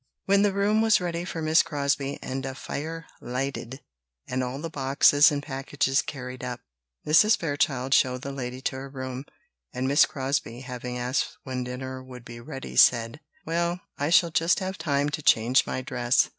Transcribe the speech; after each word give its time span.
When 0.25 0.41
the 0.41 0.51
room 0.51 0.81
was 0.81 0.99
ready 0.99 1.23
for 1.25 1.43
Miss 1.43 1.61
Crosbie, 1.61 2.17
and 2.23 2.43
a 2.43 2.55
fire 2.55 3.05
lighted, 3.21 3.81
and 4.27 4.43
all 4.43 4.59
the 4.59 4.67
boxes 4.71 5.31
and 5.31 5.43
packages 5.43 6.01
carried 6.01 6.43
up, 6.43 6.59
Mrs. 7.05 7.37
Fairchild 7.37 7.93
showed 7.93 8.23
the 8.23 8.31
lady 8.31 8.61
to 8.61 8.75
her 8.77 8.89
room; 8.89 9.25
and 9.71 9.87
Miss 9.87 10.07
Crosbie, 10.07 10.61
having 10.61 10.97
asked 10.97 11.37
when 11.43 11.63
dinner 11.65 12.01
would 12.01 12.25
be 12.25 12.39
ready, 12.39 12.75
said: 12.75 13.19
"Well, 13.45 13.79
I 13.95 14.09
shall 14.09 14.31
just 14.31 14.59
have 14.59 14.75
time 14.79 15.09
to 15.09 15.21
change 15.21 15.67
my 15.67 15.83
dress." 15.83 16.29